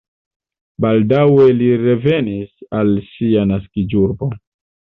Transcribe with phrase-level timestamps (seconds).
[0.85, 2.49] Baldaŭe li revenis
[2.81, 4.33] al sia naskiĝurbo.